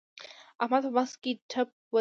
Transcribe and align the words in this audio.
احمد 0.63 0.83
په 0.85 0.91
بحث 0.95 1.11
کې 1.21 1.31
ټپ 1.51 1.67
ودرېد. 1.69 1.79